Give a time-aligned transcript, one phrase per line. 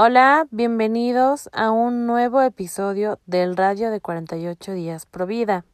[0.00, 5.64] Hola, bienvenidos a un nuevo episodio del Radio de 48 días Pro Vida.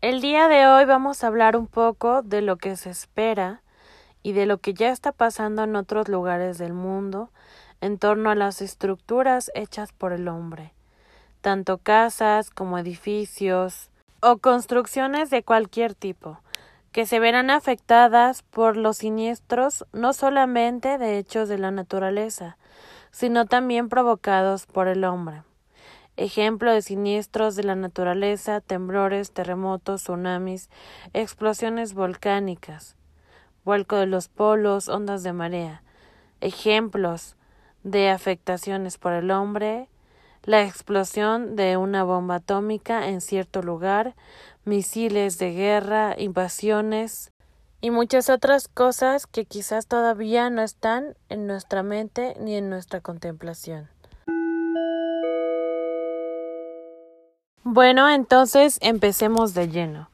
[0.00, 3.62] El día de hoy vamos a hablar un poco de lo que se espera
[4.24, 7.30] y de lo que ya está pasando en otros lugares del mundo
[7.80, 10.74] en torno a las estructuras hechas por el hombre
[11.42, 16.38] tanto casas como edificios o construcciones de cualquier tipo,
[16.92, 22.56] que se verán afectadas por los siniestros no solamente de hechos de la naturaleza,
[23.10, 25.42] sino también provocados por el hombre.
[26.16, 30.70] Ejemplo de siniestros de la naturaleza, temblores, terremotos, tsunamis,
[31.14, 32.96] explosiones volcánicas,
[33.64, 35.82] vuelco de los polos, ondas de marea.
[36.40, 37.36] Ejemplos
[37.82, 39.88] de afectaciones por el hombre,
[40.44, 44.14] la explosión de una bomba atómica en cierto lugar,
[44.64, 47.32] misiles de guerra, invasiones
[47.80, 53.00] y muchas otras cosas que quizás todavía no están en nuestra mente ni en nuestra
[53.00, 53.88] contemplación.
[57.64, 60.10] Bueno, entonces empecemos de lleno.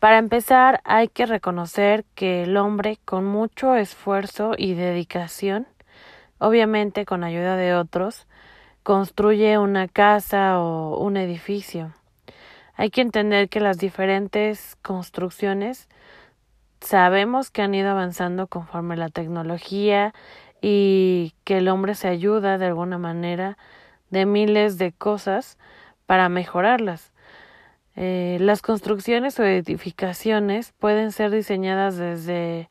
[0.00, 5.66] Para empezar, hay que reconocer que el hombre, con mucho esfuerzo y dedicación,
[6.38, 8.26] obviamente con ayuda de otros,
[8.82, 11.92] construye una casa o un edificio.
[12.74, 15.88] Hay que entender que las diferentes construcciones
[16.80, 20.14] sabemos que han ido avanzando conforme la tecnología
[20.62, 23.58] y que el hombre se ayuda de alguna manera
[24.10, 25.58] de miles de cosas
[26.06, 27.12] para mejorarlas.
[27.96, 32.68] Eh, las construcciones o edificaciones pueden ser diseñadas desde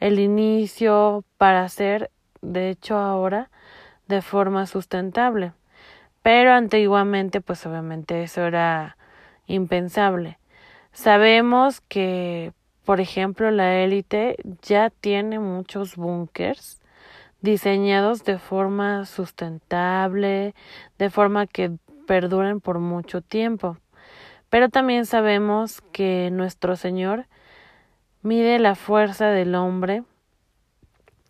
[0.00, 3.50] el inicio para ser, de hecho ahora,
[4.08, 5.52] de forma sustentable.
[6.22, 8.96] Pero antiguamente, pues obviamente eso era
[9.46, 10.38] impensable.
[10.92, 12.52] Sabemos que,
[12.84, 16.80] por ejemplo, la élite ya tiene muchos búnkers
[17.40, 20.54] diseñados de forma sustentable,
[20.98, 21.72] de forma que
[22.06, 23.78] perduren por mucho tiempo.
[24.48, 27.26] Pero también sabemos que nuestro Señor
[28.22, 30.04] mide la fuerza del hombre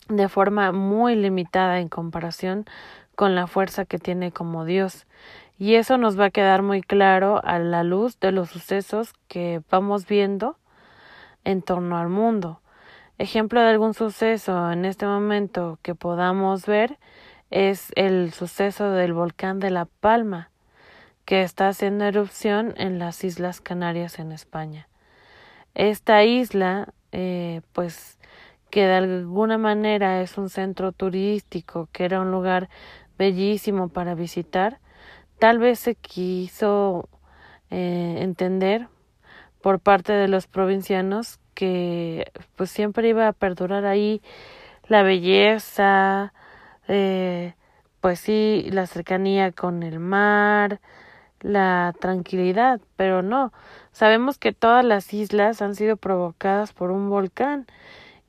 [0.09, 2.67] de forma muy limitada en comparación
[3.15, 5.07] con la fuerza que tiene como Dios.
[5.59, 9.63] Y eso nos va a quedar muy claro a la luz de los sucesos que
[9.71, 10.57] vamos viendo
[11.45, 12.61] en torno al mundo.
[13.19, 16.99] Ejemplo de algún suceso en este momento que podamos ver
[17.51, 20.51] es el suceso del volcán de La Palma,
[21.25, 24.89] que está haciendo erupción en las Islas Canarias en España.
[25.75, 28.19] Esta isla, eh, pues,
[28.73, 32.71] que de alguna manera es un centro turístico, que era un lugar
[33.19, 34.81] bellísimo para visitar,
[35.39, 37.11] tal vez se quiso
[37.71, 38.89] eh, entender
[39.61, 44.23] por parte de los provincianos que pues siempre iba a perdurar ahí
[44.89, 46.33] la belleza,
[46.89, 47.53] eh,
[48.01, 50.81] pues sí, la cercanía con el mar,
[51.41, 53.53] la tranquilidad, pero no,
[53.93, 57.67] sabemos que todas las islas han sido provocadas por un volcán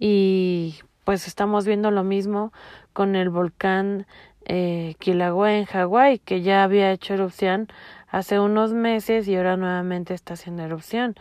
[0.06, 2.52] y pues estamos viendo lo mismo
[2.92, 4.06] con el volcán
[4.44, 7.70] eh, Kilauea en Hawái, que ya había hecho erupción
[8.10, 11.16] hace unos meses y ahora nuevamente está haciendo erupción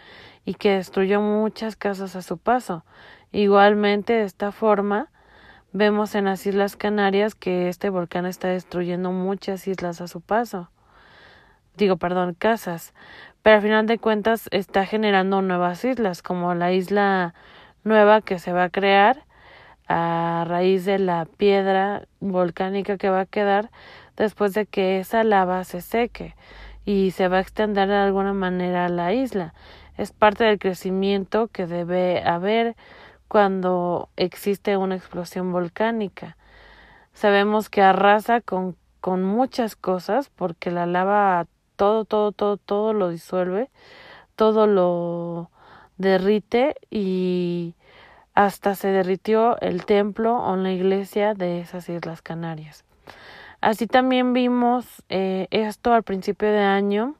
[0.45, 2.85] y que destruyó muchas casas a su paso.
[3.31, 5.11] Igualmente, de esta forma,
[5.73, 10.71] vemos en las Islas Canarias que este volcán está destruyendo muchas islas a su paso.
[11.77, 12.95] Digo, perdón, casas.
[13.43, 17.35] Pero al final de cuentas está generando nuevas islas, como la isla
[17.85, 19.25] nueva que se va a crear
[19.89, 23.71] a raíz de la piedra volcánica que va a quedar
[24.17, 26.35] después de que esa lava se seque
[26.85, 29.55] y se va a extender de alguna manera a la isla.
[29.97, 32.77] Es parte del crecimiento que debe haber
[33.29, 36.37] cuando existe una explosión volcánica.
[37.13, 43.11] Sabemos que arrasa con, con muchas cosas porque la lava todo, todo, todo, todo lo
[43.11, 43.71] disuelve,
[44.37, 45.52] todo lo
[46.03, 47.75] derrite y
[48.35, 52.85] hasta se derritió el templo o la iglesia de esas Islas Canarias.
[53.61, 57.15] Así también vimos eh, esto al principio de año,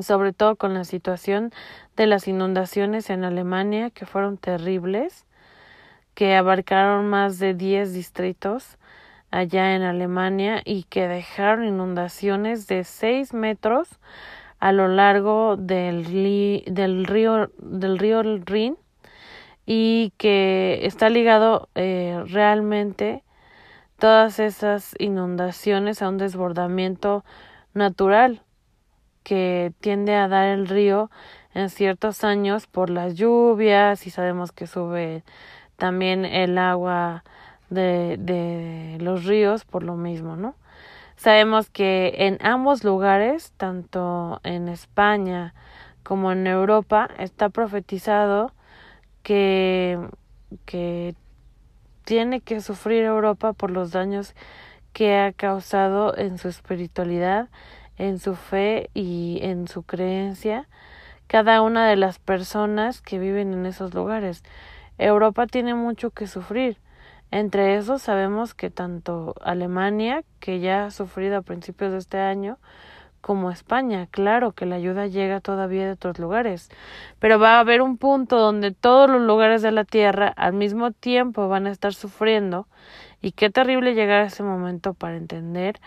[0.00, 1.52] sobre todo con la situación
[1.96, 5.24] de las inundaciones en Alemania, que fueron terribles,
[6.14, 8.78] que abarcaron más de 10 distritos
[9.30, 13.88] allá en Alemania y que dejaron inundaciones de 6 metros
[14.58, 16.04] a lo largo del,
[16.66, 18.76] del río del río Rin
[19.66, 23.22] y que está ligado eh, realmente
[23.98, 27.24] todas esas inundaciones a un desbordamiento
[27.74, 28.42] natural
[29.22, 31.10] que tiende a dar el río
[31.52, 35.24] en ciertos años por las lluvias y sabemos que sube
[35.76, 37.24] también el agua
[37.70, 40.54] de, de los ríos por lo mismo, ¿no?
[41.16, 45.54] Sabemos que en ambos lugares, tanto en España
[46.02, 48.52] como en Europa, está profetizado
[49.22, 49.98] que,
[50.66, 51.14] que
[52.04, 54.34] tiene que sufrir Europa por los daños
[54.92, 57.48] que ha causado en su espiritualidad,
[57.98, 60.68] en su fe y en su creencia
[61.26, 64.42] cada una de las personas que viven en esos lugares.
[64.98, 66.78] Europa tiene mucho que sufrir.
[67.30, 72.58] Entre esos sabemos que tanto Alemania, que ya ha sufrido a principios de este año,
[73.26, 74.06] como España.
[74.12, 76.68] Claro que la ayuda llega todavía de otros lugares,
[77.18, 80.92] pero va a haber un punto donde todos los lugares de la Tierra al mismo
[80.92, 82.68] tiempo van a estar sufriendo
[83.20, 85.80] y qué terrible llegar a ese momento para entender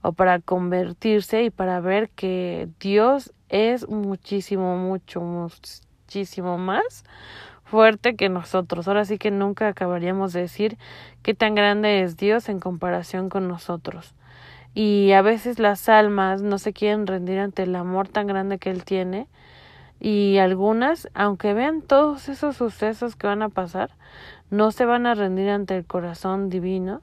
[0.00, 7.04] o para convertirse y para ver que Dios es muchísimo, mucho, muchísimo más
[7.66, 8.88] fuerte que nosotros.
[8.88, 10.78] Ahora sí que nunca acabaríamos de decir
[11.22, 14.14] qué tan grande es Dios en comparación con nosotros.
[14.72, 18.70] Y a veces las almas no se quieren rendir ante el amor tan grande que
[18.70, 19.26] Él tiene.
[19.98, 23.90] Y algunas, aunque vean todos esos sucesos que van a pasar,
[24.50, 27.00] no se van a rendir ante el corazón divino,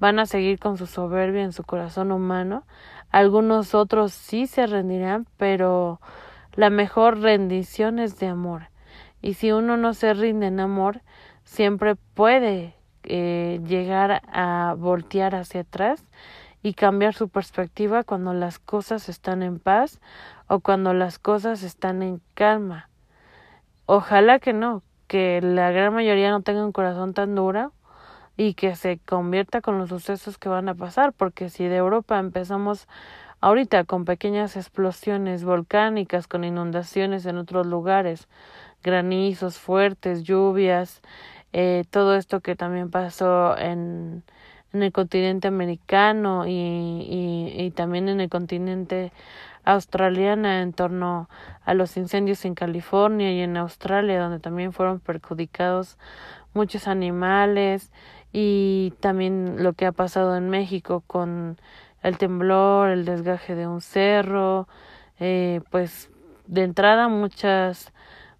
[0.00, 2.62] van a seguir con su soberbia en su corazón humano.
[3.10, 6.00] Algunos otros sí se rendirán, pero
[6.54, 8.68] la mejor rendición es de amor.
[9.22, 11.02] Y si uno no se rinde en amor,
[11.44, 12.74] siempre puede
[13.04, 16.04] eh, llegar a voltear hacia atrás
[16.62, 20.00] y cambiar su perspectiva cuando las cosas están en paz
[20.48, 22.90] o cuando las cosas están en calma.
[23.86, 27.72] Ojalá que no, que la gran mayoría no tenga un corazón tan duro
[28.36, 32.18] y que se convierta con los sucesos que van a pasar, porque si de Europa
[32.18, 32.86] empezamos
[33.40, 38.28] ahorita con pequeñas explosiones volcánicas, con inundaciones en otros lugares,
[38.88, 41.02] granizos fuertes, lluvias,
[41.52, 44.22] eh, todo esto que también pasó en
[44.72, 49.12] el continente americano y, también en el continente
[49.64, 51.28] australiano en torno
[51.64, 55.98] a los incendios en California y en Australia donde también fueron perjudicados
[56.54, 57.92] muchos animales
[58.32, 61.58] y también lo que ha pasado en México con
[62.02, 64.68] el temblor, el desgaje de un cerro,
[65.20, 66.10] eh, pues
[66.46, 67.92] de entrada muchas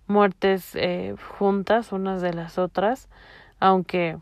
[0.08, 3.08] muertes eh, juntas unas de las otras,
[3.60, 4.18] aunque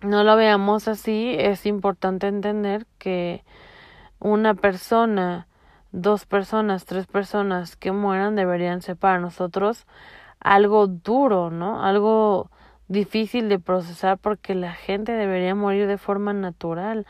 [0.00, 3.44] no lo veamos así, es importante entender que
[4.20, 5.48] una persona,
[5.92, 9.86] dos personas, tres personas que mueran deberían ser para nosotros
[10.40, 11.84] algo duro, ¿no?
[11.84, 12.50] Algo
[12.86, 17.06] difícil de procesar porque la gente debería morir de forma natural,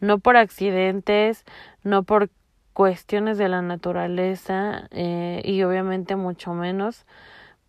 [0.00, 1.44] no por accidentes,
[1.84, 2.28] no por
[2.72, 7.06] cuestiones de la naturaleza eh, y obviamente mucho menos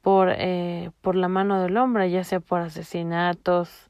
[0.01, 3.89] por, eh, por la mano del hombre, ya sea por asesinatos,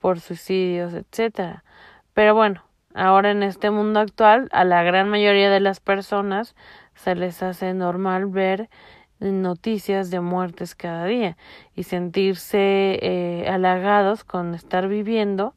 [0.00, 1.64] por suicidios, etcétera.
[2.14, 2.62] Pero bueno,
[2.94, 6.54] ahora en este mundo actual, a la gran mayoría de las personas
[6.94, 8.68] se les hace normal ver
[9.18, 11.36] noticias de muertes cada día
[11.74, 15.54] y sentirse eh, halagados con estar viviendo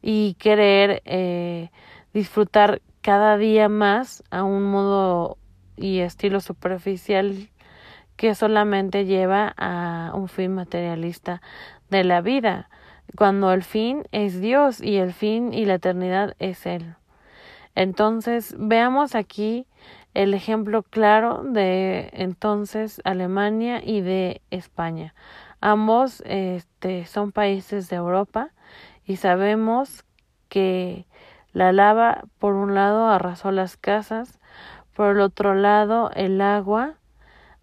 [0.00, 1.70] y querer eh,
[2.12, 5.36] disfrutar cada día más a un modo
[5.76, 7.50] y estilo superficial
[8.16, 11.42] que solamente lleva a un fin materialista
[11.90, 12.70] de la vida
[13.14, 16.94] cuando el fin es Dios y el fin y la eternidad es Él.
[17.74, 19.66] Entonces, veamos aquí
[20.14, 25.14] el ejemplo claro de entonces Alemania y de España.
[25.60, 28.48] Ambos este, son países de Europa
[29.04, 30.06] y sabemos
[30.48, 31.04] que
[31.54, 34.38] la lava por un lado arrasó las casas,
[34.94, 36.94] por el otro lado el agua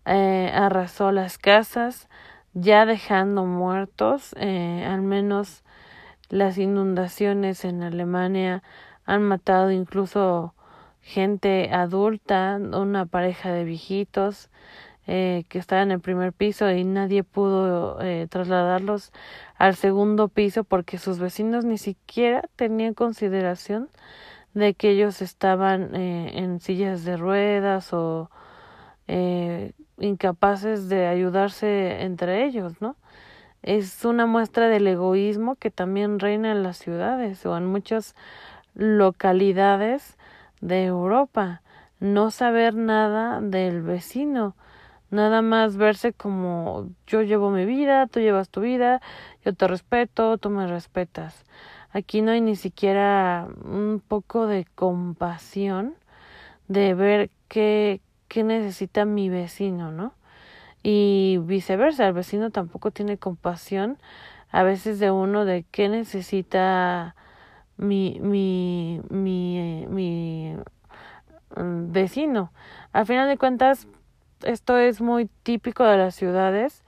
[0.05, 2.09] eh, arrasó las casas,
[2.53, 5.63] ya dejando muertos, eh, al menos
[6.29, 8.63] las inundaciones en Alemania
[9.05, 10.55] han matado incluso
[11.01, 14.49] gente adulta, una pareja de viejitos
[15.07, 19.11] eh, que estaban en el primer piso y nadie pudo eh, trasladarlos
[19.57, 23.89] al segundo piso porque sus vecinos ni siquiera tenían consideración
[24.53, 28.29] de que ellos estaban eh, en sillas de ruedas o
[29.07, 32.95] eh, incapaces de ayudarse entre ellos, ¿no?
[33.61, 38.15] Es una muestra del egoísmo que también reina en las ciudades o en muchas
[38.73, 40.17] localidades
[40.61, 41.61] de Europa.
[41.99, 44.55] No saber nada del vecino,
[45.11, 49.01] nada más verse como yo llevo mi vida, tú llevas tu vida,
[49.45, 51.45] yo te respeto, tú me respetas.
[51.91, 55.95] Aquí no hay ni siquiera un poco de compasión
[56.67, 60.13] de ver qué, qué necesita mi vecino, ¿no?
[60.83, 63.97] Y viceversa, el vecino tampoco tiene compasión
[64.51, 67.15] a veces de uno de qué necesita
[67.77, 70.55] mi, mi, mi, mi
[71.55, 72.51] mm, vecino.
[72.93, 73.87] Al final de cuentas,
[74.43, 76.83] esto es muy típico de las ciudades,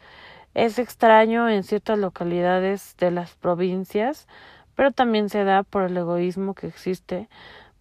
[0.53, 4.27] es extraño en ciertas localidades de las provincias,
[4.75, 7.29] pero también se da por el egoísmo que existe,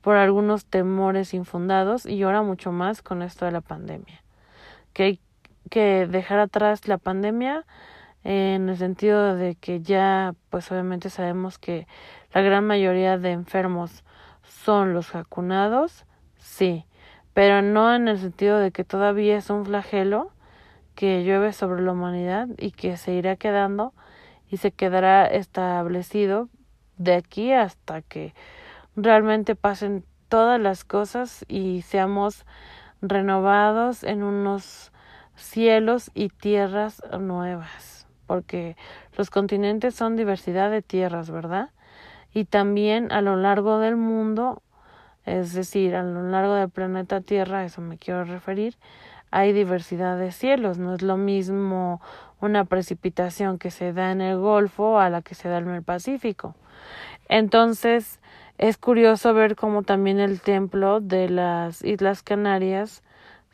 [0.00, 4.22] por algunos temores infundados y ahora mucho más con esto de la pandemia.
[4.92, 5.20] Que hay
[5.70, 7.64] que dejar atrás la pandemia
[8.24, 11.86] en el sentido de que ya pues obviamente sabemos que
[12.32, 14.04] la gran mayoría de enfermos
[14.42, 16.04] son los vacunados,
[16.38, 16.84] sí,
[17.34, 20.30] pero no en el sentido de que todavía es un flagelo
[20.94, 23.94] que llueve sobre la humanidad y que se irá quedando
[24.50, 26.48] y se quedará establecido
[26.98, 28.34] de aquí hasta que
[28.96, 32.44] realmente pasen todas las cosas y seamos
[33.00, 34.92] renovados en unos
[35.34, 38.76] cielos y tierras nuevas, porque
[39.16, 41.70] los continentes son diversidad de tierras, ¿verdad?
[42.32, 44.62] Y también a lo largo del mundo,
[45.24, 48.76] es decir, a lo largo del planeta Tierra, eso me quiero referir,
[49.30, 52.00] hay diversidad de cielos, no es lo mismo
[52.40, 55.82] una precipitación que se da en el Golfo a la que se da en el
[55.82, 56.54] Pacífico.
[57.28, 58.20] Entonces,
[58.58, 63.02] es curioso ver cómo también el templo de las Islas Canarias,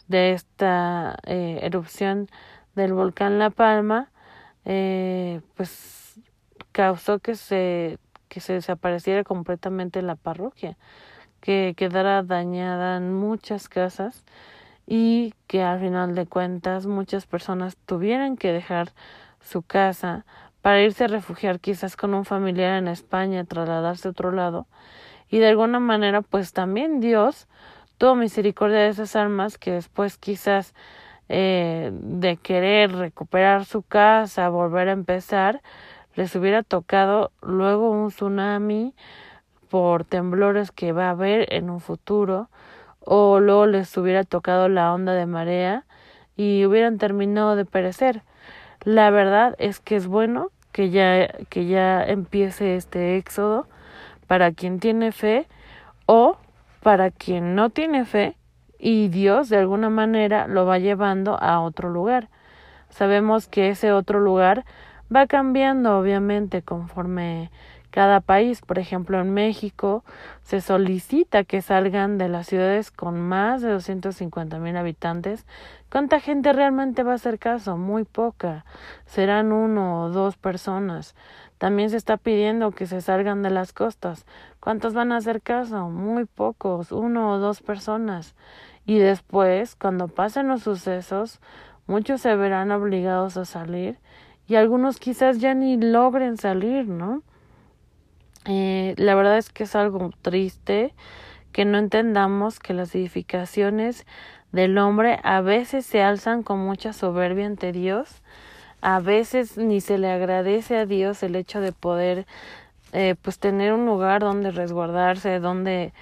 [0.09, 2.29] de esta eh, erupción
[2.75, 4.11] del volcán La Palma,
[4.65, 6.21] eh, pues
[6.73, 7.99] causó que se,
[8.29, 10.77] que se desapareciera completamente la parroquia,
[11.41, 14.25] que quedara dañada en muchas casas
[14.87, 18.93] y que al final de cuentas muchas personas tuvieran que dejar
[19.41, 20.25] su casa
[20.63, 24.67] para irse a refugiar quizás con un familiar en España, trasladarse a otro lado.
[25.31, 27.49] Y de alguna manera, pues también Dios
[27.99, 30.75] tuvo misericordia de esas almas que después quizás
[31.29, 35.61] eh, de querer recuperar su casa, volver a empezar,
[36.15, 38.95] les hubiera tocado luego un tsunami
[39.69, 42.49] por temblores que va a haber en un futuro,
[43.01, 45.85] o luego les hubiera tocado la onda de marea
[46.37, 48.23] y hubieran terminado de perecer.
[48.85, 53.67] La verdad es que es bueno que ya, que ya empiece este éxodo
[54.27, 55.47] para quien tiene fe
[56.07, 56.37] o
[56.83, 58.37] para quien no tiene fe
[58.79, 62.29] y Dios de alguna manera lo va llevando a otro lugar.
[62.91, 64.65] Sabemos que ese otro lugar
[65.15, 67.51] va cambiando obviamente conforme
[67.99, 68.61] cada país.
[68.61, 70.05] Por ejemplo, en México
[70.45, 75.45] se solicita que salgan de las ciudades con más de 250 mil habitantes.
[75.91, 77.77] ¿Cuánta gente realmente va a hacer caso?
[77.77, 78.65] Muy poca.
[79.05, 81.17] Serán uno o dos personas.
[81.59, 84.27] También se está pidiendo que se salgan de las costas.
[84.61, 85.89] ¿Cuántos van a hacer caso?
[85.89, 88.37] Muy pocos, uno o dos personas.
[88.87, 91.41] Y después, cuando pasen los sucesos,
[91.89, 93.99] muchos se verán obligados a salir
[94.47, 97.25] y algunos quizás ya ni logren salir, ¿no?
[98.51, 100.95] Eh, la verdad es que es algo triste
[101.53, 104.07] que no entendamos que las edificaciones
[104.53, 108.23] del hombre a veces se alzan con mucha soberbia ante Dios,
[108.81, 112.27] a veces ni se le agradece a Dios el hecho de poder
[112.95, 115.93] eh, pues tener un lugar donde resguardarse, donde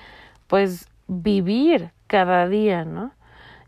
[0.46, 3.10] pues vivir cada día, ¿no?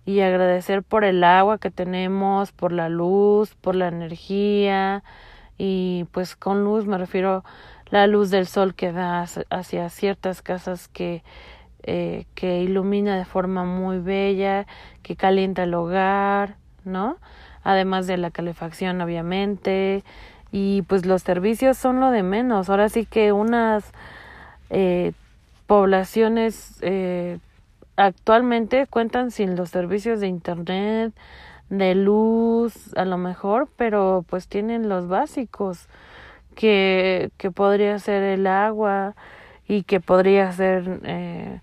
[0.06, 5.02] Y agradecer por el agua que tenemos, por la luz, por la energía
[5.58, 7.44] y pues con luz me refiero
[7.90, 11.22] la luz del sol que da hacia ciertas casas que,
[11.82, 14.66] eh, que ilumina de forma muy bella,
[15.02, 17.16] que calienta el hogar, ¿no?
[17.64, 20.04] Además de la calefacción, obviamente.
[20.50, 22.70] Y pues los servicios son lo de menos.
[22.70, 23.92] Ahora sí que unas
[24.70, 25.12] eh,
[25.66, 27.38] poblaciones eh,
[27.96, 31.12] actualmente cuentan sin los servicios de internet,
[31.68, 35.88] de luz, a lo mejor, pero pues tienen los básicos
[36.58, 39.14] que, que podría ser el agua
[39.68, 41.60] y que podría ser eh,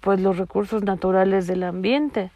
[0.00, 2.32] pues los recursos naturales del ambiente.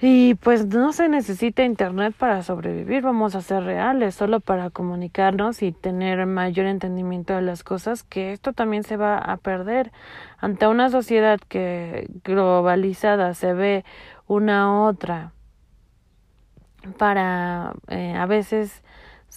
[0.00, 5.62] Y pues no se necesita internet para sobrevivir, vamos a ser reales, solo para comunicarnos
[5.62, 9.90] y tener mayor entendimiento de las cosas, que esto también se va a perder.
[10.38, 13.84] Ante una sociedad que globalizada se ve
[14.28, 15.32] una otra
[16.98, 18.84] para eh, a veces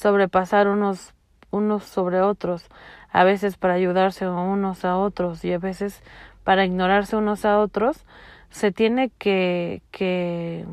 [0.03, 1.13] sobrepasar unos,
[1.49, 2.67] unos sobre otros,
[3.09, 6.03] a veces para ayudarse unos a otros y a veces
[6.43, 8.05] para ignorarse unos a otros,
[8.49, 10.65] se tiene que, que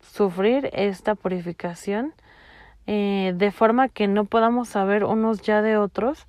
[0.00, 2.14] sufrir esta purificación
[2.86, 6.26] eh, de forma que no podamos saber unos ya de otros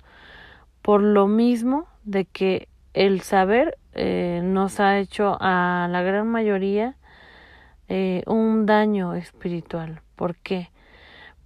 [0.82, 6.96] por lo mismo de que el saber eh, nos ha hecho a la gran mayoría
[7.88, 10.02] eh, un daño espiritual.
[10.16, 10.70] ¿Por qué?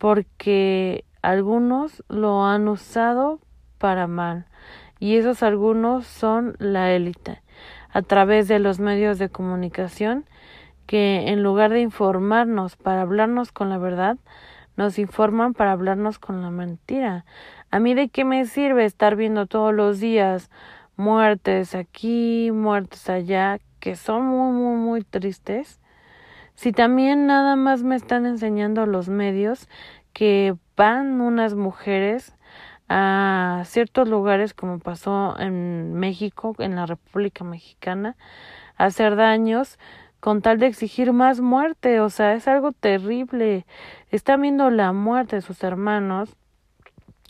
[0.00, 3.38] Porque algunos lo han usado
[3.76, 4.46] para mal
[4.98, 7.42] y esos algunos son la élite
[7.92, 10.24] a través de los medios de comunicación
[10.86, 14.16] que en lugar de informarnos para hablarnos con la verdad,
[14.76, 17.26] nos informan para hablarnos con la mentira.
[17.70, 20.50] A mí de qué me sirve estar viendo todos los días
[20.96, 25.79] muertes aquí, muertes allá, que son muy, muy, muy tristes.
[26.60, 29.66] Si también nada más me están enseñando los medios
[30.12, 32.36] que van unas mujeres
[32.86, 38.14] a ciertos lugares como pasó en México, en la República Mexicana,
[38.76, 39.78] a hacer daños
[40.20, 43.64] con tal de exigir más muerte, o sea, es algo terrible.
[44.10, 46.36] Están viendo la muerte de sus hermanos,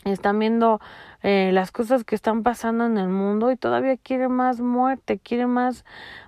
[0.03, 0.81] están viendo
[1.23, 5.49] eh, las cosas que están pasando en el mundo y todavía quieren más muerte, quieren
[5.49, 5.85] más,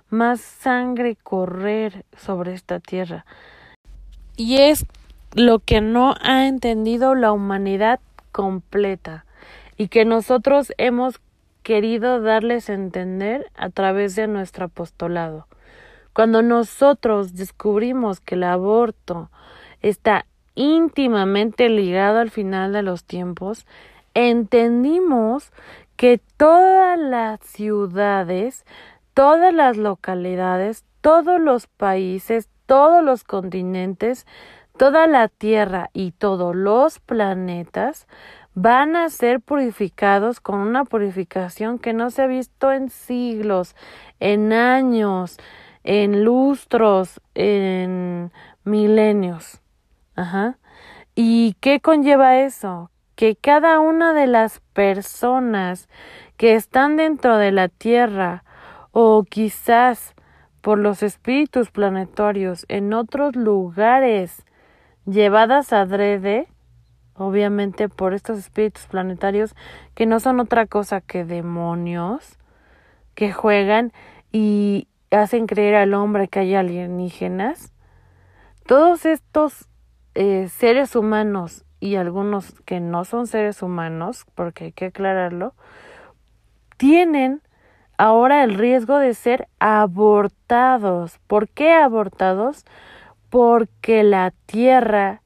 [0.08, 3.24] más sangre correr sobre esta tierra.
[4.36, 4.86] Y es
[5.34, 8.00] lo que no ha entendido la humanidad
[8.32, 9.24] completa
[9.76, 11.20] y que nosotros hemos
[11.62, 15.46] querido darles a entender a través de nuestro apostolado.
[16.12, 19.30] Cuando nosotros descubrimos que el aborto
[19.80, 23.66] está íntimamente ligado al final de los tiempos,
[24.14, 25.50] entendimos
[25.96, 28.64] que todas las ciudades,
[29.14, 34.26] todas las localidades, todos los países, todos los continentes,
[34.76, 38.06] toda la Tierra y todos los planetas
[38.54, 43.74] van a ser purificados con una purificación que no se ha visto en siglos,
[44.20, 45.36] en años,
[45.82, 48.32] en lustros, en
[48.64, 49.60] milenios.
[50.16, 50.58] Ajá.
[51.14, 52.90] ¿Y qué conlleva eso?
[53.16, 55.88] Que cada una de las personas
[56.36, 58.44] que están dentro de la Tierra
[58.96, 60.14] o quizás
[60.60, 64.44] por los espíritus planetarios en otros lugares
[65.04, 66.46] llevadas adrede,
[67.14, 69.56] obviamente por estos espíritus planetarios
[69.96, 72.38] que no son otra cosa que demonios
[73.16, 73.92] que juegan
[74.30, 77.72] y hacen creer al hombre que hay alienígenas.
[78.64, 79.68] Todos estos
[80.14, 85.52] eh, seres humanos y algunos que no son seres humanos, porque hay que aclararlo,
[86.76, 87.42] tienen
[87.98, 91.18] ahora el riesgo de ser abortados.
[91.26, 92.64] ¿Por qué abortados?
[93.30, 95.22] Porque la tierra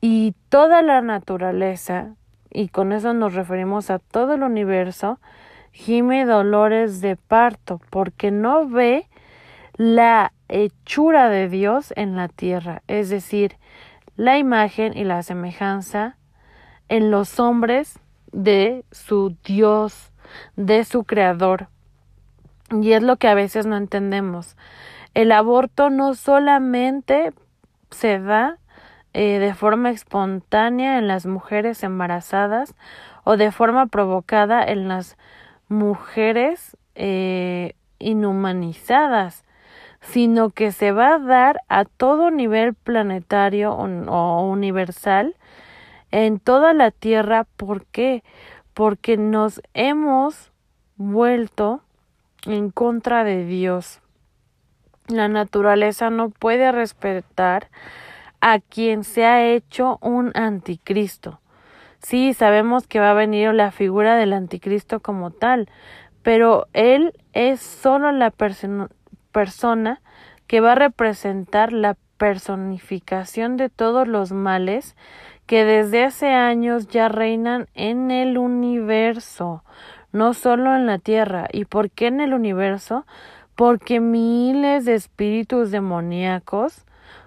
[0.00, 2.14] y toda la naturaleza,
[2.50, 5.18] y con eso nos referimos a todo el universo,
[5.72, 9.08] gime dolores de parto, porque no ve
[9.76, 13.56] la hechura de Dios en la tierra, es decir,
[14.16, 16.16] la imagen y la semejanza
[16.88, 17.98] en los hombres
[18.32, 20.12] de su Dios,
[20.56, 21.68] de su Creador.
[22.70, 24.56] Y es lo que a veces no entendemos.
[25.14, 27.32] El aborto no solamente
[27.90, 28.58] se da
[29.12, 32.74] eh, de forma espontánea en las mujeres embarazadas
[33.24, 35.16] o de forma provocada en las
[35.68, 39.46] mujeres eh, inhumanizadas
[40.00, 45.36] sino que se va a dar a todo nivel planetario o, universal
[46.10, 47.44] en toda la Tierra.
[47.56, 48.22] ¿Por qué?
[48.74, 50.52] Porque nos hemos
[50.96, 51.82] vuelto
[52.46, 54.00] en contra de Dios.
[55.08, 57.68] La naturaleza no puede respetar
[58.40, 61.40] a quien se ha hecho un anticristo.
[62.00, 65.68] Sí, sabemos que va a venir la figura del anticristo como tal,
[66.22, 70.00] pero él es solo la persona
[70.46, 74.96] que va a representar la personificación de todos los males
[75.46, 79.62] que desde hace años ya reinan en el universo,
[80.12, 81.48] no solo en la Tierra.
[81.52, 83.06] ¿Y por qué en el universo?
[83.54, 86.84] Porque miles de espíritus demoníacos,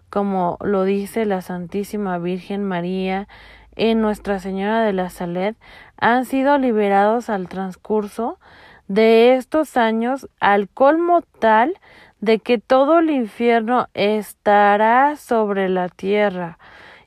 [0.10, 3.28] como lo dice la Santísima Virgen María
[3.76, 5.56] en Nuestra Señora de la Saled,
[5.98, 8.40] han sido liberados al transcurso
[8.88, 11.76] de estos años al colmo tal
[12.22, 16.58] de que todo el infierno estará sobre la tierra.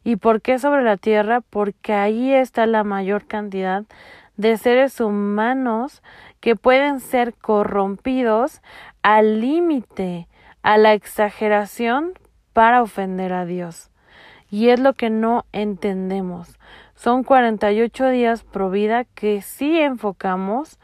[0.05, 1.41] ¿Y por qué sobre la tierra?
[1.43, 3.85] Porque ahí está la mayor cantidad
[4.43, 6.03] de seres humanos
[6.41, 8.61] que pueden ser corrompidos
[9.03, 10.29] al límite,
[10.63, 12.13] a la exageración
[12.53, 13.91] para ofender a Dios.
[14.51, 16.59] Y es lo que no entendemos.
[16.95, 20.79] Son 48 días pro vida que sí enfocamos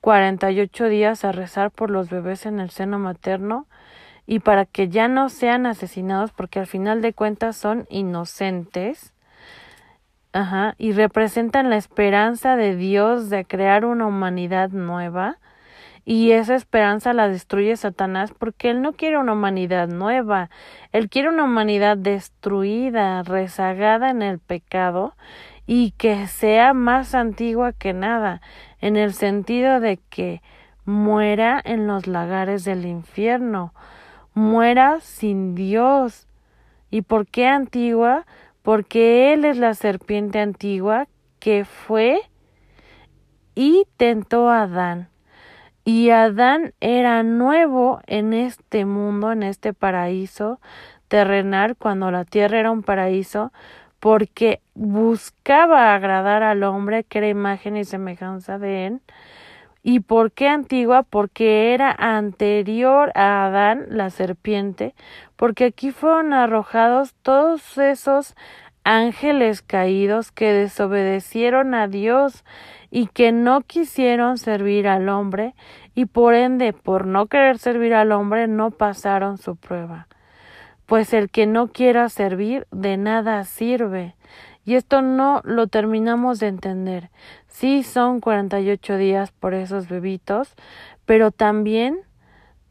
[0.00, 3.66] 48 días a rezar por los bebés en el seno materno
[4.26, 9.13] y para que ya no sean asesinados porque al final de cuentas son inocentes.
[10.34, 15.38] Ajá, y representan la esperanza de Dios de crear una humanidad nueva
[16.04, 20.50] y esa esperanza la destruye Satanás porque él no quiere una humanidad nueva,
[20.90, 25.14] él quiere una humanidad destruida, rezagada en el pecado
[25.68, 28.42] y que sea más antigua que nada,
[28.80, 30.42] en el sentido de que
[30.84, 33.72] muera en los lagares del infierno,
[34.34, 36.26] muera sin Dios.
[36.90, 38.26] ¿Y por qué antigua?
[38.64, 41.06] Porque Él es la serpiente antigua
[41.38, 42.18] que fue
[43.54, 45.10] y tentó a Adán.
[45.84, 50.60] Y Adán era nuevo en este mundo, en este paraíso
[51.08, 53.52] terrenal, cuando la tierra era un paraíso,
[54.00, 59.00] porque buscaba agradar al hombre, que era imagen y semejanza de él.
[59.86, 61.02] ¿Y por qué antigua?
[61.02, 64.94] Porque era anterior a Adán, la serpiente,
[65.36, 68.34] porque aquí fueron arrojados todos esos
[68.82, 72.44] ángeles caídos que desobedecieron a Dios
[72.90, 75.54] y que no quisieron servir al hombre
[75.94, 80.08] y por ende por no querer servir al hombre no pasaron su prueba.
[80.86, 84.14] Pues el que no quiera servir de nada sirve.
[84.64, 87.10] Y esto no lo terminamos de entender.
[87.48, 90.54] Sí son 48 días por esos bebitos,
[91.04, 92.00] pero también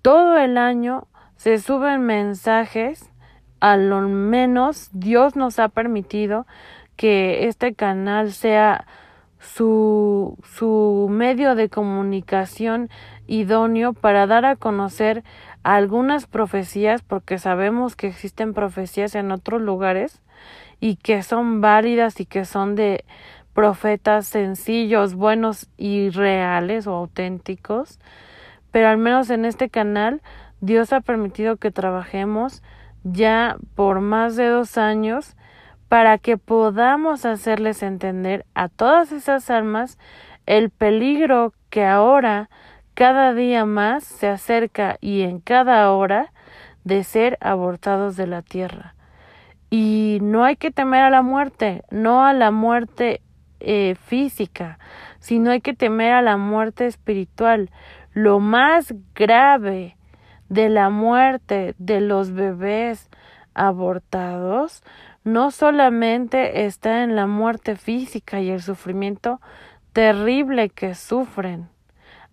[0.02, 3.10] todo el año se suben mensajes
[3.60, 6.46] a lo menos Dios nos ha permitido
[6.98, 8.86] que este canal sea
[9.40, 12.90] su, su medio de comunicación
[13.26, 15.24] idóneo para dar a conocer
[15.64, 20.22] algunas profecías, porque sabemos que existen profecías en otros lugares
[20.84, 23.06] y que son válidas y que son de
[23.54, 28.02] profetas sencillos, buenos y reales o auténticos,
[28.70, 30.22] pero al menos en este canal
[30.60, 32.64] Dios ha permitido que trabajemos
[33.06, 35.38] ya por más de dos años
[35.88, 39.98] para que podamos hacerles entender a todas esas almas
[40.46, 42.50] el peligro que ahora
[42.94, 46.34] cada día más se acerca y en cada hora
[46.84, 48.96] de ser abortados de la tierra.
[49.76, 53.22] Y no hay que temer a la muerte, no a la muerte
[53.60, 54.78] eh, física,
[55.18, 57.72] sino hay que temer a la muerte espiritual.
[58.12, 59.98] Lo más grave
[60.48, 63.10] de la muerte de los bebés
[63.56, 64.84] abortados
[65.24, 69.42] no solamente está en la muerte física y el sufrimiento
[69.92, 71.68] terrible que sufren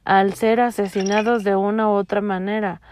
[0.04, 2.82] al ser asesinados de una u otra manera.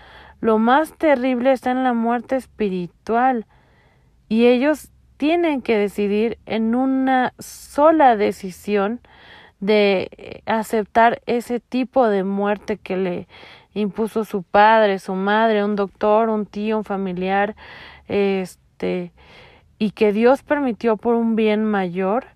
[0.40, 3.44] Lo más terrible está en la muerte espiritual
[4.28, 9.00] y ellos tienen que decidir en una sola decisión
[9.60, 13.28] de aceptar ese tipo de muerte que le
[13.74, 17.56] impuso su padre, su madre, un doctor, un tío, un familiar,
[18.06, 19.12] este,
[19.78, 22.26] y que Dios permitió por un bien mayor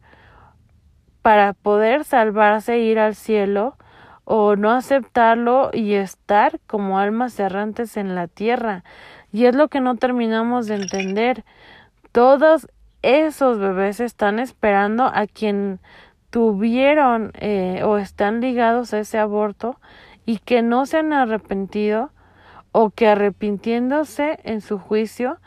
[1.22, 3.76] para poder salvarse ir al cielo
[4.24, 8.85] o no aceptarlo y estar como almas errantes en la tierra.
[9.33, 11.44] Y es lo que no terminamos de entender.
[12.12, 12.68] Todos
[13.01, 15.81] esos bebés están esperando a quien
[16.31, 19.81] tuvieron eh, o están ligados a ese aborto
[20.25, 22.11] y que no se han arrepentido
[22.70, 25.38] o que arrepintiéndose en su juicio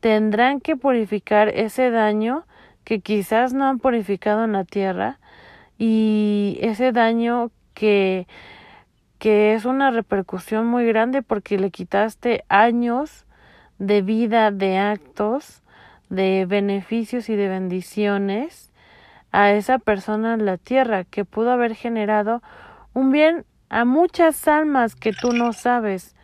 [0.00, 2.44] tendrán que purificar ese daño
[2.84, 5.18] que quizás no han purificado en la tierra
[5.78, 8.26] y ese daño que
[9.18, 13.26] que es una repercusión muy grande porque le quitaste años
[13.78, 15.62] de vida, de actos,
[16.08, 18.72] de beneficios y de bendiciones
[19.32, 22.42] a esa persona en la tierra que pudo haber generado
[22.94, 26.16] un bien a muchas almas que tú no sabes.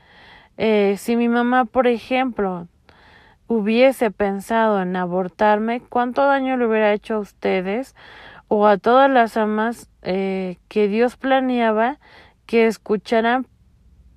[0.57, 2.69] Eh, si mi mamá, por ejemplo,
[3.47, 7.95] hubiese pensado en abortarme, ¿cuánto daño le hubiera hecho a ustedes
[8.49, 11.99] o a todas las almas eh, que Dios planeaba
[12.47, 13.47] que escucharan,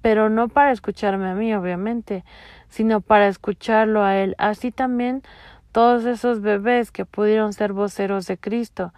[0.02, 2.24] pero no para escucharme a mí, obviamente,
[2.70, 4.36] sino para escucharlo a Él?
[4.38, 5.24] Así también
[5.72, 8.94] todos esos bebés que pudieron ser voceros de Cristo,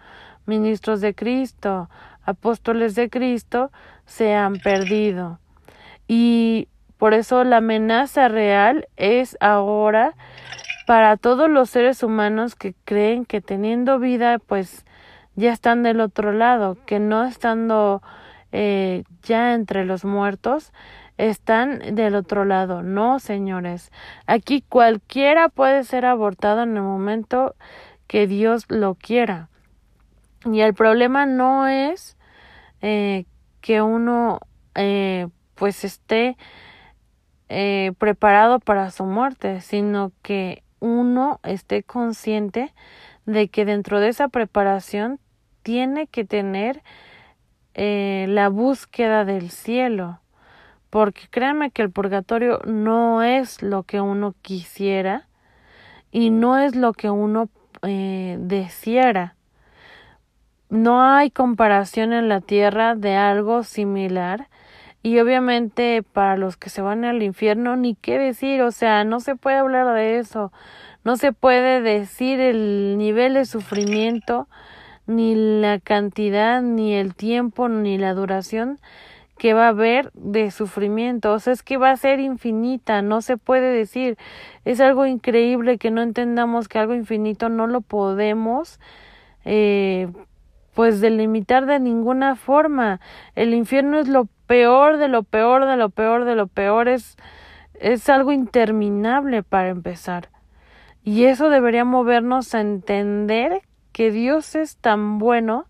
[0.46, 1.88] ministros de Cristo,
[2.24, 3.70] apóstoles de Cristo
[4.06, 5.38] se han perdido.
[6.08, 10.14] Y por eso la amenaza real es ahora
[10.86, 14.84] para todos los seres humanos que creen que teniendo vida pues
[15.36, 18.02] ya están del otro lado, que no estando
[18.52, 20.72] eh, ya entre los muertos,
[21.28, 22.82] están del otro lado.
[22.82, 23.92] No, señores.
[24.26, 27.54] Aquí cualquiera puede ser abortado en el momento
[28.06, 29.48] que Dios lo quiera.
[30.46, 32.16] Y el problema no es
[32.80, 33.26] eh,
[33.60, 34.40] que uno
[34.74, 36.38] eh, pues esté
[37.50, 42.72] eh, preparado para su muerte, sino que uno esté consciente
[43.26, 45.20] de que dentro de esa preparación
[45.62, 46.82] tiene que tener
[47.74, 50.19] la búsqueda del cielo.
[50.90, 55.28] Porque créanme que el purgatorio no es lo que uno quisiera
[56.10, 57.48] y no es lo que uno
[57.82, 59.36] eh, deseara.
[60.68, 64.48] No hay comparación en la tierra de algo similar
[65.02, 69.20] y obviamente para los que se van al infierno ni qué decir, o sea, no
[69.20, 70.52] se puede hablar de eso,
[71.04, 74.48] no se puede decir el nivel de sufrimiento,
[75.06, 78.78] ni la cantidad, ni el tiempo, ni la duración
[79.40, 81.32] que va a haber de sufrimiento.
[81.32, 84.18] O sea, es que va a ser infinita, no se puede decir.
[84.66, 88.78] Es algo increíble que no entendamos que algo infinito no lo podemos
[89.46, 90.08] eh,
[90.74, 93.00] pues delimitar de ninguna forma.
[93.34, 96.88] El infierno es lo peor de lo peor de lo peor de lo peor.
[96.88, 97.16] Es,
[97.72, 100.28] es algo interminable para empezar.
[101.02, 105.64] Y eso debería movernos a entender que Dios es tan bueno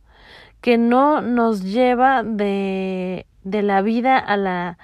[0.61, 4.79] que no nos lleva de de la vida a la,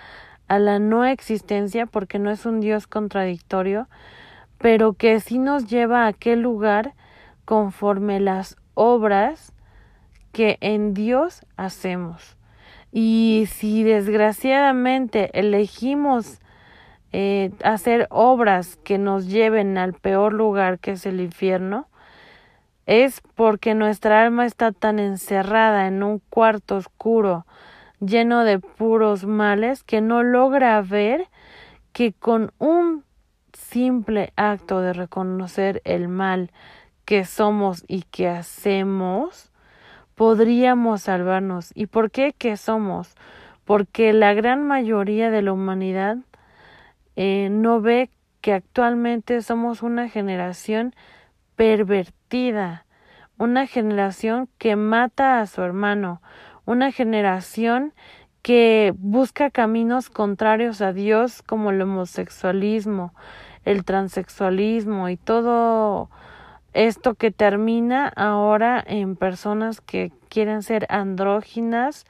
[0.48, 3.88] a la no existencia, porque no es un Dios contradictorio,
[4.58, 6.94] pero que sí nos lleva a aquel lugar
[7.44, 9.52] conforme las obras
[10.32, 12.36] que en Dios hacemos.
[12.92, 16.40] Y si desgraciadamente elegimos
[17.12, 21.88] eh, hacer obras que nos lleven al peor lugar que es el infierno,
[22.86, 27.46] es porque nuestra alma está tan encerrada en un cuarto oscuro
[28.00, 31.28] lleno de puros males que no logra ver
[31.92, 33.04] que con un
[33.52, 36.50] simple acto de reconocer el mal
[37.04, 39.50] que somos y que hacemos,
[40.14, 41.70] podríamos salvarnos.
[41.74, 43.14] ¿Y por qué que somos?
[43.64, 46.18] Porque la gran mayoría de la humanidad
[47.14, 50.94] eh, no ve que actualmente somos una generación
[51.56, 52.84] pervertida,
[53.38, 56.20] una generación que mata a su hermano,
[56.66, 57.94] una generación
[58.42, 63.14] que busca caminos contrarios a Dios como el homosexualismo,
[63.64, 66.10] el transexualismo y todo
[66.74, 72.04] esto que termina ahora en personas que quieren ser andróginas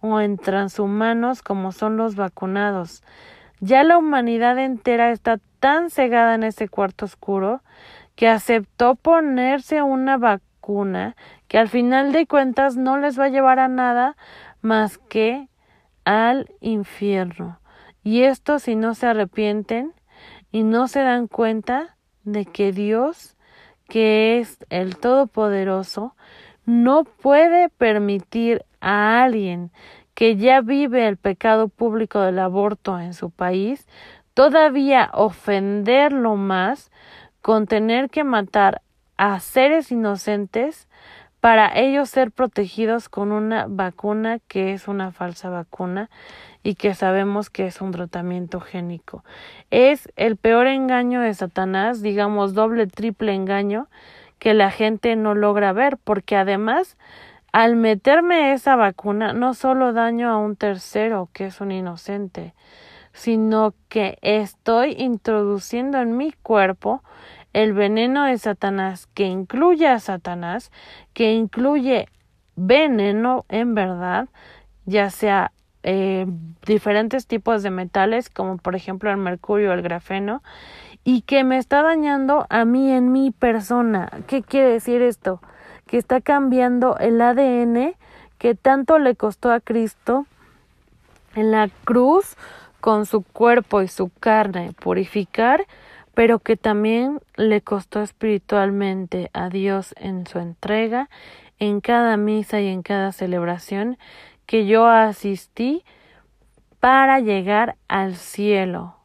[0.00, 3.02] o en transhumanos como son los vacunados.
[3.60, 7.62] Ya la humanidad entera está tan cegada en ese cuarto oscuro
[8.14, 10.53] que aceptó ponerse una vacuna
[11.48, 14.16] que al final de cuentas no les va a llevar a nada
[14.62, 15.48] más que
[16.04, 17.60] al infierno.
[18.02, 19.92] Y esto si no se arrepienten
[20.52, 23.36] y no se dan cuenta de que Dios,
[23.88, 26.14] que es el Todopoderoso,
[26.64, 29.70] no puede permitir a alguien
[30.14, 33.86] que ya vive el pecado público del aborto en su país,
[34.32, 36.90] todavía ofenderlo más
[37.42, 38.80] con tener que matar
[39.16, 40.88] a seres inocentes
[41.40, 46.08] para ellos ser protegidos con una vacuna que es una falsa vacuna
[46.62, 49.24] y que sabemos que es un tratamiento génico.
[49.70, 53.88] Es el peor engaño de Satanás, digamos doble, triple engaño
[54.38, 56.96] que la gente no logra ver, porque además
[57.52, 62.54] al meterme esa vacuna no solo daño a un tercero que es un inocente,
[63.12, 67.02] sino que estoy introduciendo en mi cuerpo
[67.54, 70.70] el veneno de Satanás, que incluye a Satanás,
[71.14, 72.08] que incluye
[72.56, 74.28] veneno en verdad,
[74.84, 75.52] ya sea
[75.84, 76.26] eh,
[76.66, 80.42] diferentes tipos de metales, como por ejemplo el mercurio, el grafeno,
[81.04, 84.10] y que me está dañando a mí en mi persona.
[84.26, 85.40] ¿Qué quiere decir esto?
[85.86, 87.94] Que está cambiando el ADN
[88.38, 90.26] que tanto le costó a Cristo
[91.36, 92.36] en la cruz
[92.80, 95.66] con su cuerpo y su carne purificar
[96.14, 101.10] pero que también le costó espiritualmente a Dios en su entrega,
[101.58, 103.98] en cada misa y en cada celebración
[104.46, 105.84] que yo asistí
[106.80, 108.96] para llegar al cielo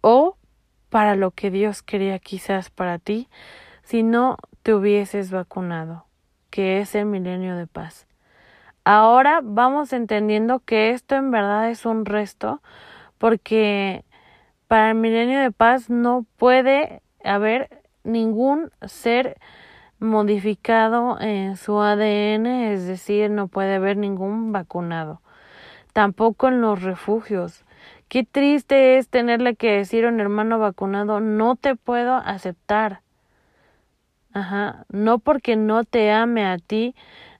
[0.00, 0.36] o
[0.88, 3.28] para lo que Dios quería quizás para ti
[3.82, 6.06] si no te hubieses vacunado,
[6.50, 8.06] que es el milenio de paz.
[8.84, 12.62] Ahora vamos entendiendo que esto en verdad es un resto
[13.18, 14.04] porque
[14.68, 19.38] para el milenio de paz no puede haber ningún ser
[19.98, 25.20] modificado en su ADN, es decir, no puede haber ningún vacunado.
[25.92, 27.64] Tampoco en los refugios.
[28.08, 33.00] Qué triste es tenerle que decir a un hermano vacunado, no te puedo aceptar.
[34.32, 36.94] Ajá, no porque no te ame a ti,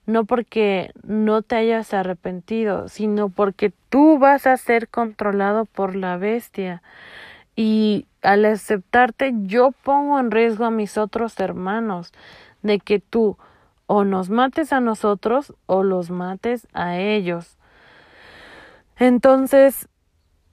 [0.09, 6.17] no porque no te hayas arrepentido, sino porque tú vas a ser controlado por la
[6.17, 6.81] bestia.
[7.55, 12.11] Y al aceptarte, yo pongo en riesgo a mis otros hermanos
[12.61, 13.37] de que tú
[13.85, 17.57] o nos mates a nosotros o los mates a ellos.
[18.97, 19.87] Entonces,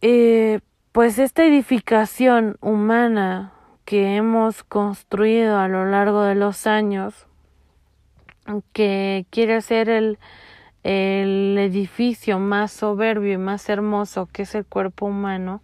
[0.00, 0.60] eh,
[0.92, 3.52] pues esta edificación humana
[3.84, 7.25] que hemos construido a lo largo de los años,
[8.72, 10.18] que quiere ser el,
[10.82, 15.62] el edificio más soberbio y más hermoso que es el cuerpo humano,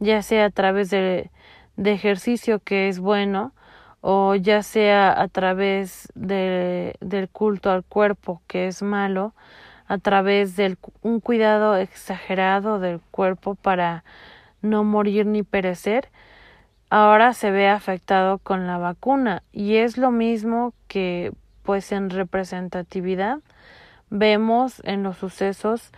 [0.00, 1.30] ya sea a través de,
[1.76, 3.52] de ejercicio que es bueno,
[4.00, 9.34] o ya sea a través de, del culto al cuerpo que es malo,
[9.86, 14.04] a través de un cuidado exagerado del cuerpo para
[14.62, 16.08] no morir ni perecer,
[16.90, 19.42] ahora se ve afectado con la vacuna.
[19.52, 21.32] Y es lo mismo que
[21.64, 23.40] pues en representatividad
[24.10, 25.90] vemos en los sucesos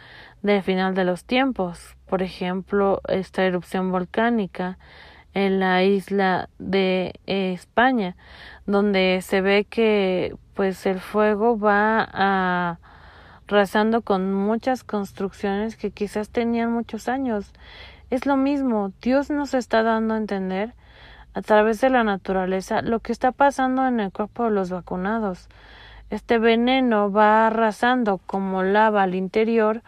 [0.43, 4.79] del final de los tiempos, por ejemplo, esta erupción volcánica
[5.35, 8.17] en la isla de España,
[8.65, 12.79] donde se ve que pues el fuego va a
[13.49, 17.53] arrasando con muchas construcciones que quizás tenían muchos años.
[18.11, 20.75] Es lo mismo, Dios nos está dando a entender
[21.37, 25.51] a través de la naturaleza lo que está pasando en el cuerpo de los vacunados.
[26.09, 29.83] Este veneno va arrasando como lava al interior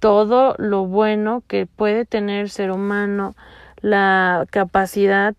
[0.00, 3.36] todo lo bueno que puede tener el ser humano,
[3.80, 5.36] la capacidad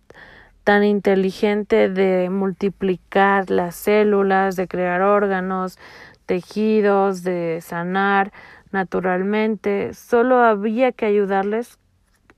[0.64, 5.78] tan inteligente de multiplicar las células, de crear órganos,
[6.26, 8.32] tejidos, de sanar
[8.72, 9.94] naturalmente.
[9.94, 11.80] Solo había que ayudarles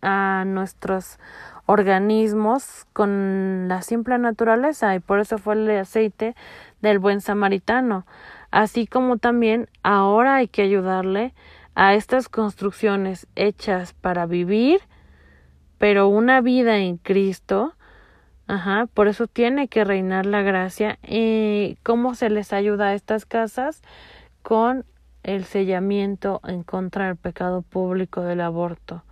[0.01, 1.19] a nuestros
[1.69, 6.35] organismos con la simple naturaleza y por eso fue el aceite
[6.81, 8.05] del buen samaritano.
[8.51, 11.33] Así como también ahora hay que ayudarle
[11.75, 14.81] a estas construcciones hechas para vivir
[15.79, 17.73] pero una vida en Cristo,
[18.47, 20.99] ajá, por eso tiene que reinar la gracia.
[21.07, 23.81] ¿Y cómo se les ayuda a estas casas?
[24.43, 24.85] Con
[25.23, 29.03] el sellamiento en contra del pecado público del aborto.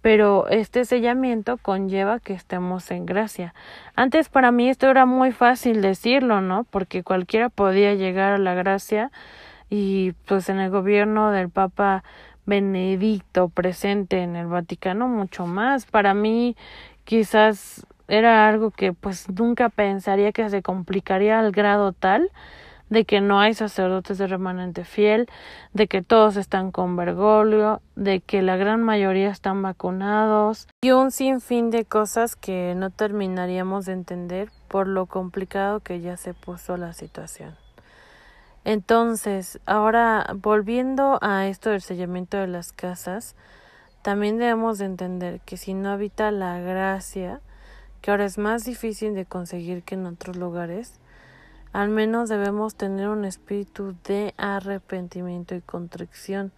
[0.00, 3.54] Pero este sellamiento conlleva que estemos en gracia.
[3.96, 6.64] Antes para mí esto era muy fácil decirlo, ¿no?
[6.64, 9.10] Porque cualquiera podía llegar a la gracia
[9.70, 12.04] y pues en el gobierno del Papa
[12.46, 15.84] Benedicto presente en el Vaticano mucho más.
[15.84, 16.56] Para mí
[17.04, 22.30] quizás era algo que pues nunca pensaría que se complicaría al grado tal
[22.90, 25.28] de que no hay sacerdotes de remanente fiel,
[25.72, 31.10] de que todos están con Bergoglio, de que la gran mayoría están vacunados y un
[31.10, 36.76] sinfín de cosas que no terminaríamos de entender por lo complicado que ya se puso
[36.76, 37.56] la situación.
[38.64, 43.34] Entonces, ahora volviendo a esto del sellamiento de las casas,
[44.02, 47.40] también debemos de entender que si no habita la gracia,
[48.00, 51.00] que ahora es más difícil de conseguir que en otros lugares,
[51.72, 56.52] al menos debemos tener un espíritu de arrepentimiento y contrición.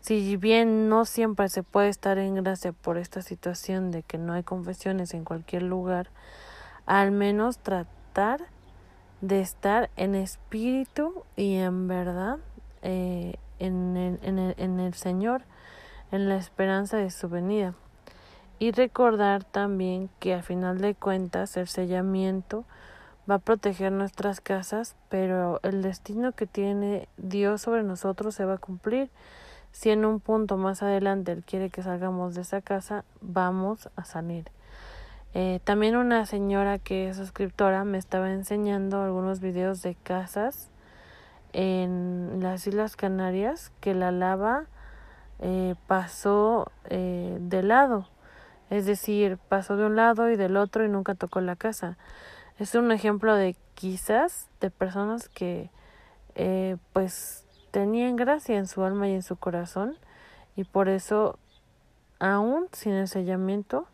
[0.00, 4.32] Si bien no siempre se puede estar en gracia por esta situación de que no
[4.32, 6.08] hay confesiones en cualquier lugar,
[6.86, 8.40] al menos tratar
[9.20, 12.38] de estar en espíritu y en verdad
[12.82, 15.42] eh, en, el, en, el, en el Señor,
[16.12, 17.74] en la esperanza de su venida.
[18.60, 22.64] Y recordar también que a final de cuentas el sellamiento
[23.28, 28.54] va a proteger nuestras casas, pero el destino que tiene Dios sobre nosotros se va
[28.54, 29.10] a cumplir.
[29.72, 34.04] Si en un punto más adelante Él quiere que salgamos de esa casa, vamos a
[34.04, 34.50] salir.
[35.34, 40.70] Eh, también una señora que es suscriptora me estaba enseñando algunos videos de casas
[41.52, 44.64] en las Islas Canarias que la lava
[45.40, 48.08] eh, pasó eh, de lado,
[48.70, 51.96] es decir, pasó de un lado y del otro y nunca tocó la casa.
[52.58, 55.70] Es un ejemplo de quizás de personas que
[56.34, 59.96] eh, pues tenían gracia en su alma y en su corazón
[60.56, 61.38] y por eso
[62.18, 63.86] aún sin el sellamiento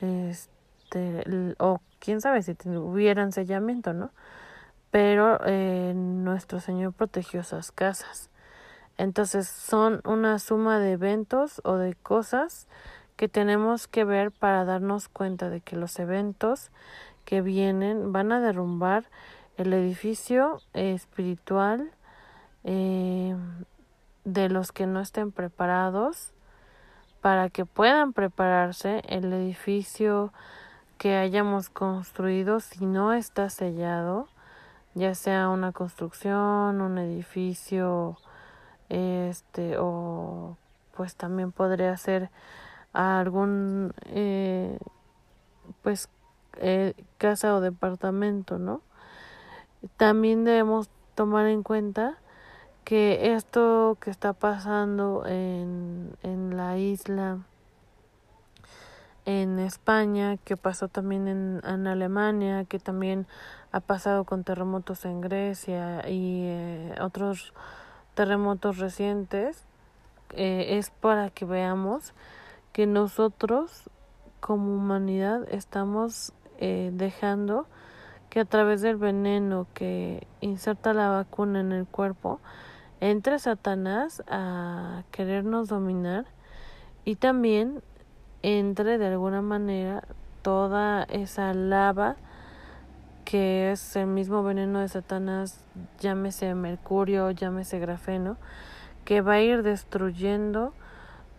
[0.00, 1.24] este,
[1.58, 4.10] o quién sabe si tuvieran sellamiento, ¿no?
[4.92, 8.30] Pero eh, nuestro Señor protegió esas casas.
[8.96, 12.68] Entonces son una suma de eventos o de cosas
[13.16, 16.70] que tenemos que ver para darnos cuenta de que los eventos
[17.26, 19.04] que vienen van a derrumbar
[19.58, 21.90] el edificio espiritual
[22.64, 23.36] eh,
[24.24, 26.32] de los que no estén preparados
[27.20, 30.32] para que puedan prepararse el edificio
[30.98, 34.28] que hayamos construido si no está sellado,
[34.94, 38.16] ya sea una construcción, un edificio,
[38.88, 40.56] este, o
[40.96, 42.30] pues también podría ser
[42.92, 44.78] algún, eh,
[45.82, 46.08] pues,
[46.56, 48.80] eh, casa o departamento, ¿no?
[49.96, 52.18] También debemos tomar en cuenta
[52.84, 57.38] que esto que está pasando en, en la isla
[59.24, 63.26] en España, que pasó también en, en Alemania, que también
[63.72, 67.52] ha pasado con terremotos en Grecia y eh, otros
[68.14, 69.64] terremotos recientes,
[70.30, 72.14] eh, es para que veamos
[72.72, 73.90] que nosotros
[74.40, 77.66] como humanidad estamos eh, dejando
[78.30, 82.40] que a través del veneno que inserta la vacuna en el cuerpo
[83.00, 86.26] entre Satanás a querernos dominar
[87.04, 87.82] y también
[88.42, 90.02] entre de alguna manera
[90.42, 92.16] toda esa lava
[93.26, 95.60] que es el mismo veneno de Satanás,
[95.98, 98.36] llámese mercurio, llámese grafeno,
[99.04, 100.72] que va a ir destruyendo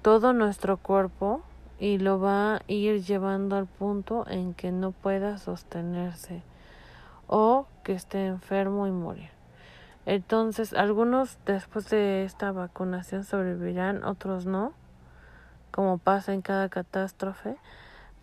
[0.01, 1.41] todo nuestro cuerpo
[1.79, 6.43] y lo va a ir llevando al punto en que no pueda sostenerse
[7.27, 9.29] o que esté enfermo y morir.
[10.05, 14.73] Entonces, algunos después de esta vacunación sobrevivirán, otros no,
[15.71, 17.57] como pasa en cada catástrofe,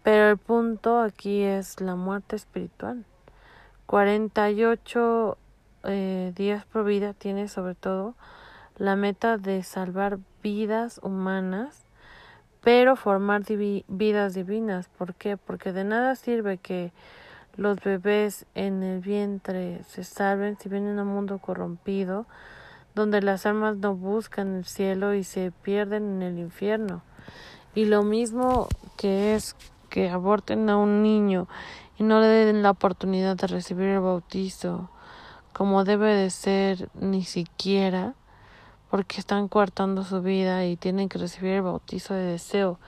[0.03, 3.05] pero el punto aquí es la muerte espiritual.
[3.87, 5.39] 48
[5.85, 8.15] eh, días por vida tiene sobre todo
[8.77, 11.84] la meta de salvar vidas humanas,
[12.65, 13.43] pero formar
[13.89, 14.89] vidas divinas.
[14.89, 15.37] ¿Por qué?
[15.37, 16.93] Porque de nada sirve que
[17.57, 22.27] los bebés en el vientre se salven si vienen a un mundo corrompido,
[22.95, 27.03] donde las almas no buscan el cielo y se pierden en el infierno.
[27.75, 29.55] Y lo mismo que es
[29.91, 31.47] que aborten a un niño
[31.99, 34.91] y no le den la oportunidad de recibir el bautizo
[35.53, 38.15] como debe de ser ni siquiera
[38.95, 42.79] porque están coartando su vida y tienen que recibir el bautizo de deseo.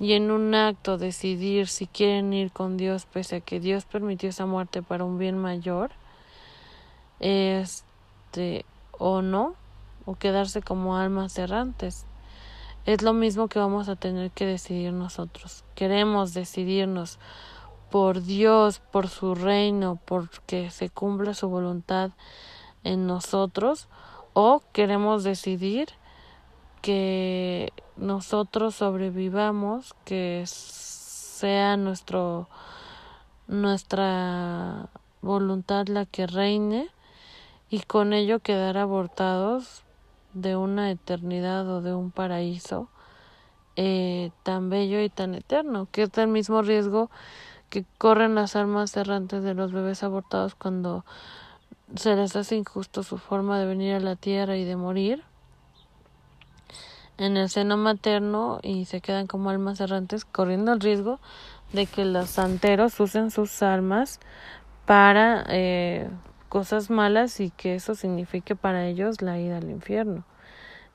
[0.00, 4.30] Y en un acto decidir si quieren ir con Dios pese a que Dios permitió
[4.30, 5.92] esa muerte para un bien mayor
[7.20, 8.66] este
[8.98, 9.54] o no
[10.06, 12.04] o quedarse como almas errantes.
[12.84, 15.62] Es lo mismo que vamos a tener que decidir nosotros.
[15.76, 17.20] Queremos decidirnos
[17.92, 22.10] por Dios, por su reino, porque se cumpla su voluntad
[22.82, 23.86] en nosotros,
[24.34, 25.88] o queremos decidir
[26.82, 32.48] que nosotros sobrevivamos, que sea nuestro
[33.46, 34.88] nuestra
[35.22, 36.88] voluntad la que reine
[37.70, 39.82] y con ello quedar abortados
[40.32, 42.88] de una eternidad o de un paraíso
[43.76, 47.10] eh, tan bello y tan eterno, que es el mismo riesgo
[47.70, 51.04] que corren las almas errantes de los bebés abortados cuando
[51.94, 55.22] se les hace injusto su forma de venir a la tierra y de morir
[57.18, 61.20] en el seno materno y se quedan como almas errantes corriendo el riesgo
[61.72, 64.20] de que los santeros usen sus almas
[64.86, 66.08] para eh,
[66.48, 70.24] cosas malas y que eso signifique para ellos la ida al infierno.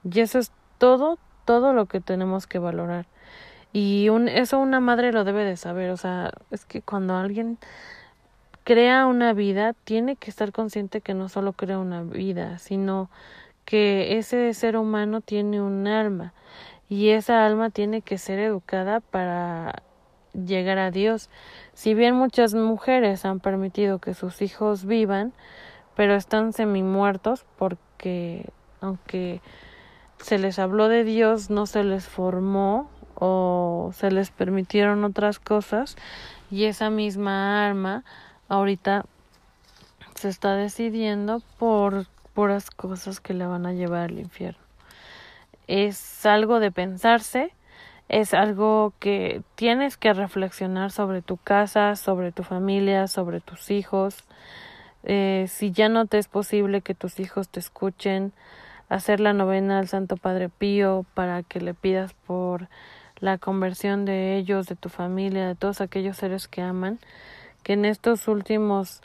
[0.04, 3.08] Y eso es todo, todo lo que tenemos que valorar.
[3.72, 7.60] Y un, eso una madre lo debe de saber, o sea, es que cuando alguien
[8.64, 13.10] crea una vida, tiene que estar consciente que no solo crea una vida, sino
[13.66, 16.34] que ese ser humano tiene un alma
[16.90, 19.84] y esa alma tiene que ser educada para
[20.34, 21.30] llegar a Dios.
[21.74, 25.34] Si bien muchas mujeres han permitido que sus hijos vivan,
[25.96, 28.50] pero están semi muertos porque
[28.82, 29.42] aunque
[30.18, 35.96] se les habló de Dios, no se les formó o se les permitieron otras cosas
[36.50, 38.04] y esa misma arma
[38.50, 39.06] ahorita
[40.16, 44.60] se está decidiendo por puras cosas que le van a llevar al infierno.
[45.68, 47.54] Es algo de pensarse,
[48.10, 54.26] es algo que tienes que reflexionar sobre tu casa, sobre tu familia, sobre tus hijos.
[55.04, 58.34] Eh, si ya no te es posible que tus hijos te escuchen,
[58.90, 62.68] hacer la novena al Santo Padre Pío para que le pidas por
[63.20, 67.00] la conversión de ellos, de tu familia, de todos aquellos seres que aman,
[67.64, 69.02] que en estos últimos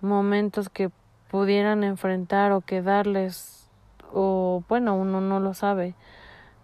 [0.00, 0.90] momentos que
[1.30, 3.68] pudieran enfrentar o quedarles,
[4.12, 5.94] o bueno, uno no lo sabe,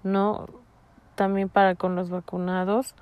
[0.03, 0.47] ¿no?
[1.14, 2.95] También para con los vacunados,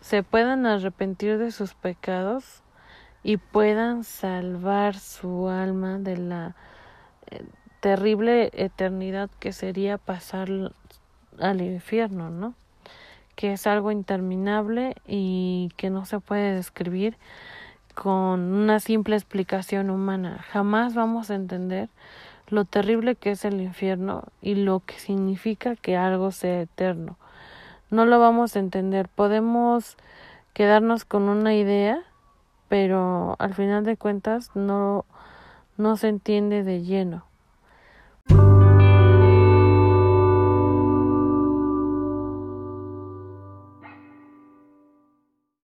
[0.00, 2.62] se puedan arrepentir de sus pecados
[3.22, 6.54] y puedan salvar su alma de la
[7.26, 7.44] eh,
[7.80, 10.48] terrible eternidad que sería pasar
[11.40, 12.54] al infierno, ¿no?
[13.38, 17.16] que es algo interminable y que no se puede describir
[18.00, 20.44] con una simple explicación humana.
[20.52, 21.88] Jamás vamos a entender
[22.48, 27.16] lo terrible que es el infierno y lo que significa que algo sea eterno.
[27.90, 29.08] No lo vamos a entender.
[29.08, 29.96] Podemos
[30.52, 31.98] quedarnos con una idea,
[32.68, 35.04] pero al final de cuentas no,
[35.76, 37.24] no se entiende de lleno.